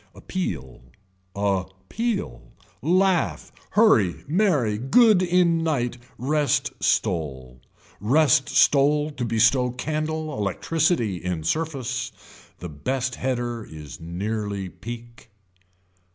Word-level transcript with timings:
Appeal, 0.15 0.81
a 1.35 1.65
peal, 1.87 2.41
laugh, 2.81 3.51
hurry 3.77 4.23
merry, 4.27 4.79
good 4.79 5.21
in 5.21 5.59
night, 5.63 5.99
rest 6.17 6.71
stole. 6.83 7.61
Rest 7.99 8.49
stole 8.49 9.11
to 9.11 9.23
bestow 9.23 9.69
candle 9.69 10.35
electricity 10.35 11.17
in 11.17 11.43
surface. 11.43 12.11
The 12.57 12.69
best 12.69 13.13
header 13.13 13.63
is 13.63 13.99
nearly 14.01 14.69
peek. 14.69 15.29